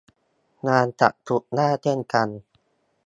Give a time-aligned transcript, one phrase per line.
[0.67, 2.27] งานจัดศุกร์หน้าเช่นกัน